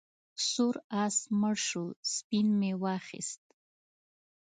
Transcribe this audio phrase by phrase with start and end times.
[0.49, 3.41] سور آس مړ شو سپین مې واخیست.